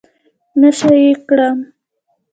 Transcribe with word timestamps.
نشه 0.59 0.89
يي 1.03 1.11
کړم. 1.27 1.57